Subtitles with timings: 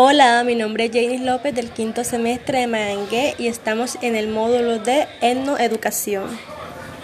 [0.00, 4.28] Hola, mi nombre es Janice López del quinto semestre de Mayangué y estamos en el
[4.28, 6.28] módulo de Etnoeducación.